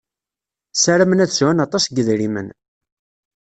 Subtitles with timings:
[0.79, 2.47] Saramen ad sɛun aṭas n yedrimen.